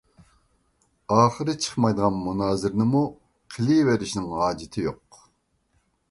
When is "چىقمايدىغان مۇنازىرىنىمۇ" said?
1.65-3.01